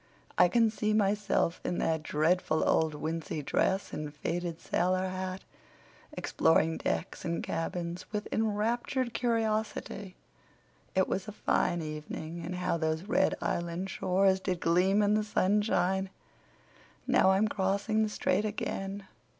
I 0.35 0.47
can 0.47 0.71
see 0.71 0.93
myself, 0.93 1.61
in 1.63 1.77
that 1.77 2.01
dreadful 2.01 2.67
old 2.67 2.95
wincey 2.95 3.43
dress 3.45 3.93
and 3.93 4.11
faded 4.11 4.59
sailor 4.59 5.09
hat, 5.09 5.43
exploring 6.13 6.77
decks 6.77 7.23
and 7.23 7.43
cabins 7.43 8.11
with 8.11 8.27
enraptured 8.31 9.13
curiosity. 9.13 10.15
It 10.95 11.07
was 11.07 11.27
a 11.27 11.31
fine 11.31 11.83
evening; 11.83 12.43
and 12.43 12.55
how 12.55 12.77
those 12.77 13.03
red 13.03 13.35
Island 13.43 13.91
shores 13.91 14.39
did 14.39 14.59
gleam 14.59 15.03
in 15.03 15.13
the 15.13 15.23
sunshine. 15.23 16.09
Now 17.05 17.29
I'm 17.33 17.47
crossing 17.47 18.01
the 18.01 18.09
strait 18.09 18.43
again. 18.43 19.05